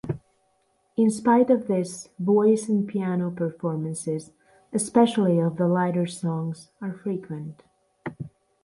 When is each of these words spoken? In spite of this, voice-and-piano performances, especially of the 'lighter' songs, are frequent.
In 0.97 1.11
spite 1.11 1.51
of 1.51 1.67
this, 1.67 2.09
voice-and-piano 2.17 3.29
performances, 3.35 4.31
especially 4.73 5.37
of 5.37 5.57
the 5.57 5.67
'lighter' 5.67 6.07
songs, 6.07 6.71
are 6.81 6.93
frequent. 6.95 7.61